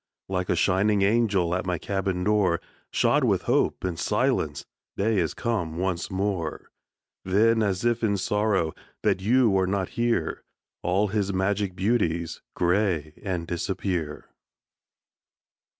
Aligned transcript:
Like 0.27 0.49
a 0.49 0.55
shining 0.55 1.03
angel 1.03 1.53
At 1.53 1.67
my 1.67 1.77
cabin 1.77 2.23
door, 2.23 2.59
Shod 2.91 3.23
with 3.23 3.43
hope 3.43 3.83
and 3.83 3.99
silence, 3.99 4.65
Day 4.97 5.19
is 5.19 5.35
come 5.35 5.77
once 5.77 6.09
more. 6.09 6.71
Then, 7.23 7.61
as 7.61 7.85
if 7.85 8.01
in 8.03 8.17
sorrow 8.17 8.73
That 9.03 9.21
you 9.21 9.55
are 9.59 9.67
not 9.67 9.89
here, 9.89 10.43
All 10.81 11.09
his 11.09 11.31
magic 11.31 11.75
beauties 11.75 12.41
Gray 12.55 13.13
and 13.23 13.45
disappear. 13.45 14.25